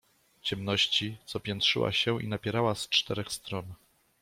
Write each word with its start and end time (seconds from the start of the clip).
ciemności, 0.41 1.17
co 1.25 1.39
piętrzyła 1.39 1.91
się 1.91 2.23
i 2.23 2.27
napierała 2.27 2.75
z 2.75 2.89
czterech 2.89 3.31
stron. 3.31 3.65